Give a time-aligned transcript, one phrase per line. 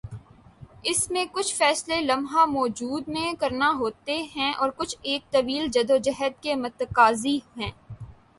[0.83, 6.41] اس میں کچھ فیصلے لمحہ موجود میں کرنا ہوتے ہیں اور کچھ ایک طویل جدوجہد
[6.43, 7.71] کے متقاضی ہیں۔